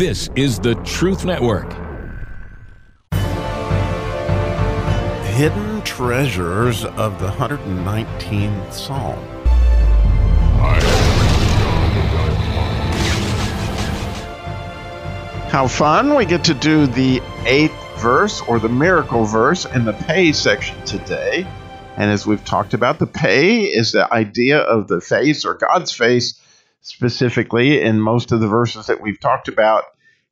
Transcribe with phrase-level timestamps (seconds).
[0.00, 1.70] This is the Truth Network.
[5.26, 9.18] Hidden treasures of the 119th Psalm.
[15.50, 16.14] How fun!
[16.14, 20.82] We get to do the eighth verse or the miracle verse in the pay section
[20.86, 21.46] today.
[21.98, 25.92] And as we've talked about, the pay is the idea of the face or God's
[25.92, 26.40] face
[26.80, 29.84] specifically in most of the verses that we've talked about.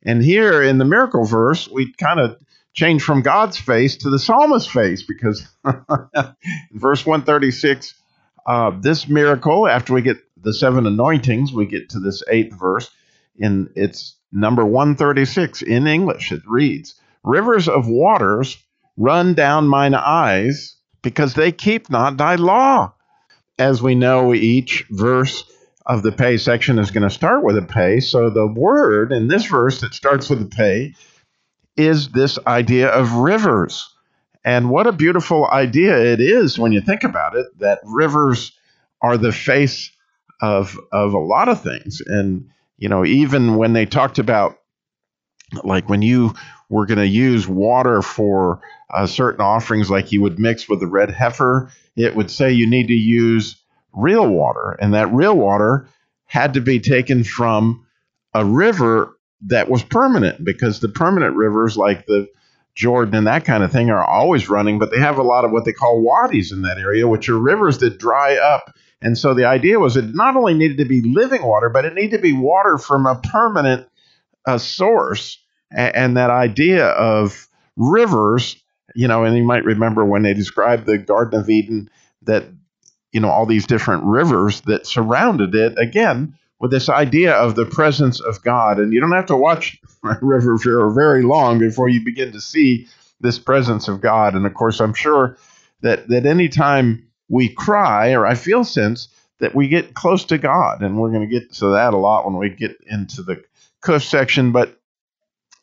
[0.03, 2.37] And here in the miracle verse, we kind of
[2.73, 5.47] change from God's face to the psalmist's face because
[6.71, 7.93] verse 136,
[8.45, 12.89] uh, this miracle, after we get the seven anointings, we get to this eighth verse.
[13.37, 16.31] In it's number 136 in English.
[16.31, 18.57] It reads, Rivers of waters
[18.97, 22.93] run down mine eyes because they keep not thy law.
[23.57, 25.43] As we know, each verse
[25.89, 27.99] of the pay section is going to start with a pay.
[27.99, 30.93] So the word in this verse that starts with a pay
[31.75, 33.91] is this idea of rivers.
[34.45, 38.51] And what a beautiful idea it is when you think about it that rivers
[39.01, 39.91] are the face
[40.41, 42.01] of of a lot of things.
[42.05, 44.59] And you know, even when they talked about
[45.63, 46.35] like when you
[46.69, 48.61] were going to use water for
[48.93, 52.69] uh, certain offerings, like you would mix with the red heifer, it would say you
[52.69, 53.58] need to use
[53.93, 55.87] real water, and that real water
[56.25, 57.85] had to be taken from
[58.33, 62.27] a river that was permanent because the permanent rivers like the
[62.75, 65.51] Jordan and that kind of thing are always running, but they have a lot of
[65.51, 68.73] what they call wadis in that area, which are rivers that dry up.
[69.01, 71.93] And so the idea was it not only needed to be living water, but it
[71.93, 73.87] needed to be water from a permanent
[74.45, 75.39] uh, source.
[75.71, 78.61] And, and that idea of rivers,
[78.95, 81.89] you know, and you might remember when they described the Garden of Eden
[82.23, 82.45] that
[83.11, 87.65] you know all these different rivers that surrounded it again with this idea of the
[87.65, 88.79] presence of God.
[88.79, 89.79] And you don't have to watch
[90.21, 92.87] river for very long before you begin to see
[93.21, 94.35] this presence of God.
[94.35, 95.37] And of course I'm sure
[95.81, 99.07] that that anytime we cry or I feel sense
[99.39, 100.81] that we get close to God.
[100.81, 103.41] And we're going to get to that a lot when we get into the
[103.81, 104.51] cush section.
[104.51, 104.77] But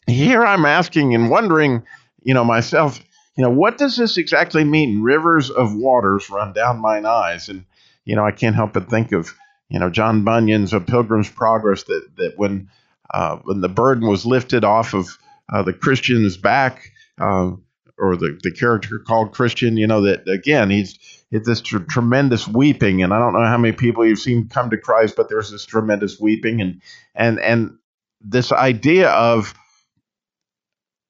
[0.06, 1.82] here I'm asking and wondering
[2.22, 3.00] you know myself
[3.36, 5.02] you know, what does this exactly mean?
[5.02, 7.48] Rivers of waters run down mine eyes.
[7.48, 7.64] And,
[8.04, 9.34] you know, I can't help but think of,
[9.68, 12.70] you know, John Bunyan's A Pilgrim's Progress that, that when,
[13.12, 15.18] uh, when the burden was lifted off of
[15.52, 17.52] uh, the Christian's back, uh,
[17.98, 20.98] or the, the character called Christian, you know, that again, he's
[21.30, 23.02] it's this tr- tremendous weeping.
[23.02, 25.64] And I don't know how many people you've seen come to Christ, but there's this
[25.64, 26.80] tremendous weeping and,
[27.14, 27.78] and, and
[28.20, 29.54] this idea of,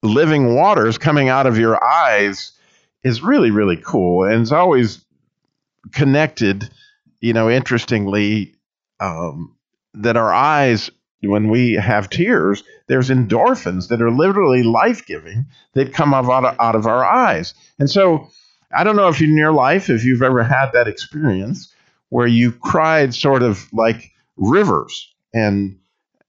[0.02, 2.52] living waters coming out of your eyes
[3.02, 4.24] is really really cool.
[4.24, 5.04] And it's always
[5.92, 6.68] connected
[7.20, 8.54] you know interestingly
[9.00, 9.56] um,
[9.94, 10.90] that our eyes
[11.22, 16.76] when we have tears there's endorphins that are literally life-giving that come out of, out
[16.76, 17.54] of our eyes.
[17.78, 18.28] And so
[18.72, 21.72] i don't know if in your life if you've ever had that experience
[22.08, 25.78] where you cried sort of like rivers and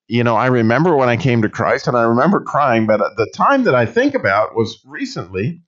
[0.08, 3.30] you know, I remember when I came to Christ and I remember crying, but the
[3.34, 5.62] time that I think about was recently.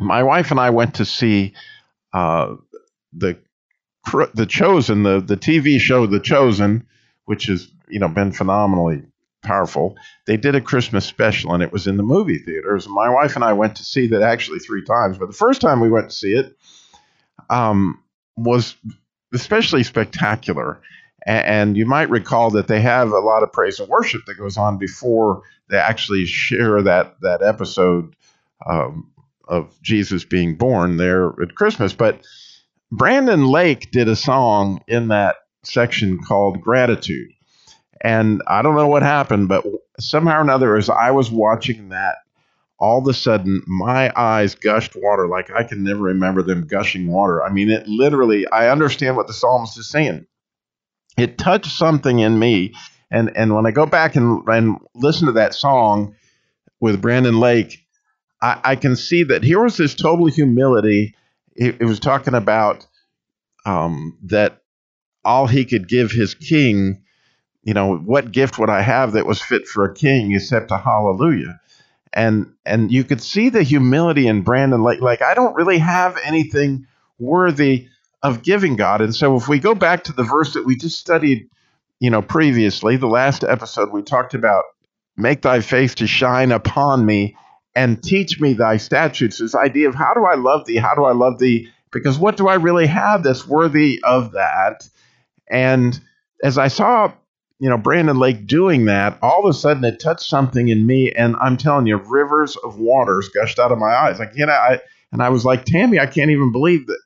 [0.00, 1.54] My wife and I went to see
[2.12, 2.56] uh,
[3.12, 3.38] the
[4.34, 6.86] the Chosen, the the TV show The Chosen,
[7.26, 9.02] which has you know been phenomenally
[9.42, 9.96] powerful.
[10.26, 12.88] They did a Christmas special and it was in the movie theaters.
[12.88, 15.80] My wife and I went to see that actually three times, but the first time
[15.80, 16.56] we went to see it
[17.50, 18.02] um,
[18.36, 18.74] was
[19.32, 20.80] especially spectacular.
[21.26, 24.56] And you might recall that they have a lot of praise and worship that goes
[24.56, 28.14] on before they actually share that that episode
[28.66, 29.10] um,
[29.48, 31.94] of Jesus being born there at Christmas.
[31.94, 32.26] But
[32.92, 37.30] Brandon Lake did a song in that section called Gratitude.
[38.02, 39.64] And I don't know what happened, but
[39.98, 42.16] somehow or another, as I was watching that,
[42.78, 47.06] all of a sudden my eyes gushed water like I can never remember them gushing
[47.06, 47.42] water.
[47.42, 50.26] I mean, it literally, I understand what the psalmist is saying
[51.16, 52.74] it touched something in me.
[53.10, 56.16] And and when I go back and, and listen to that song
[56.80, 57.84] with Brandon Lake,
[58.42, 61.14] I, I can see that here was this total humility.
[61.54, 62.86] It, it was talking about
[63.64, 64.62] um, that
[65.24, 67.02] all he could give his king,
[67.62, 70.78] you know, what gift would I have that was fit for a king except a
[70.78, 71.60] hallelujah?
[72.12, 75.00] And and you could see the humility in Brandon Lake.
[75.00, 76.86] Like I don't really have anything
[77.18, 77.88] worthy
[78.24, 79.02] of giving God.
[79.02, 81.48] And so if we go back to the verse that we just studied,
[82.00, 84.64] you know, previously, the last episode we talked about
[85.16, 87.36] make thy face to shine upon me
[87.76, 89.38] and teach me thy statutes.
[89.38, 90.76] This idea of how do I love thee?
[90.76, 91.68] How do I love thee?
[91.92, 94.88] Because what do I really have that's worthy of that?
[95.48, 96.00] And
[96.42, 97.12] as I saw
[97.60, 101.12] you know, Brandon Lake doing that, all of a sudden it touched something in me,
[101.12, 104.20] and I'm telling you, rivers of waters gushed out of my eyes.
[104.20, 104.80] I can't, I
[105.12, 106.98] and I was like, Tammy, I can't even believe that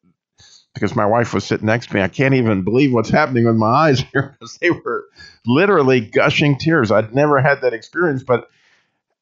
[0.79, 2.03] because my wife was sitting next to me.
[2.03, 5.07] I can't even believe what's happening with my eyes here because they were
[5.47, 6.91] literally gushing tears.
[6.91, 8.49] I'd never had that experience, but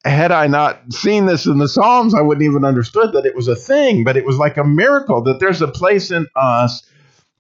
[0.05, 3.49] had I not seen this in the Psalms, I wouldn't even understood that it was
[3.49, 4.05] a thing.
[4.05, 6.89] But it was like a miracle that there's a place in us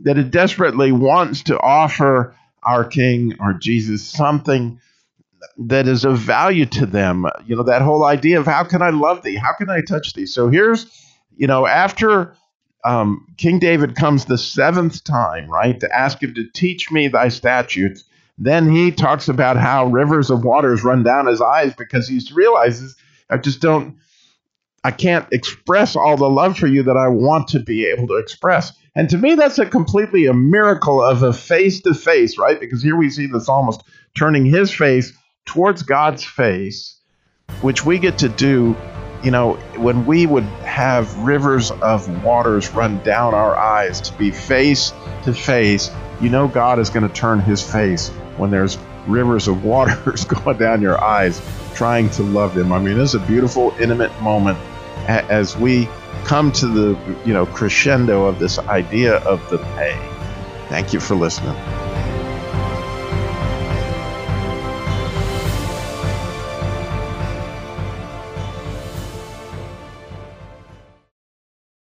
[0.00, 4.80] that it desperately wants to offer our King, our Jesus, something
[5.58, 7.26] that is of value to them.
[7.46, 9.36] You know, that whole idea of how can I love thee?
[9.36, 10.26] How can I touch thee?
[10.26, 10.86] So here's,
[11.36, 12.34] you know, after
[12.86, 17.28] um, King David comes the seventh time, right, to ask him to teach me thy
[17.28, 18.04] statutes,
[18.38, 22.94] then he talks about how rivers of waters run down his eyes because he realizes,
[23.28, 23.96] I just don't,
[24.84, 28.18] I can't express all the love for you that I want to be able to
[28.18, 28.72] express.
[28.94, 32.60] And to me, that's a completely a miracle of a face to face, right?
[32.60, 33.82] Because here we see the psalmist
[34.16, 35.12] turning his face
[35.44, 37.00] towards God's face,
[37.62, 38.76] which we get to do,
[39.26, 44.31] you know, when we would have rivers of waters run down our eyes to be
[44.31, 44.93] face
[45.25, 45.90] to face,
[46.20, 48.78] you know, God is going to turn his face when there's
[49.08, 51.43] rivers of waters going down your eyes
[51.75, 52.73] trying to love him.
[52.73, 54.58] I mean, it's a beautiful, intimate moment
[55.08, 55.88] as we
[56.25, 59.99] come to the you know crescendo of this idea of the pay.
[60.69, 61.56] Thank you for listening.